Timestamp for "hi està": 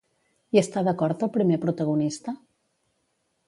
0.55-0.83